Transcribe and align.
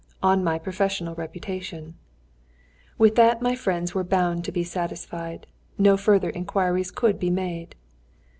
"On 0.23 0.43
my 0.43 0.57
professional 0.57 1.13
reputation." 1.13 1.93
With 2.97 3.13
that 3.17 3.39
my 3.39 3.53
friends 3.55 3.93
were 3.93 4.03
bound 4.03 4.43
to 4.45 4.51
be 4.51 4.63
satisfied. 4.63 5.45
No 5.77 5.95
further 5.95 6.31
inquiries 6.31 6.89
could 6.89 7.19
be 7.19 7.29
made. 7.29 7.75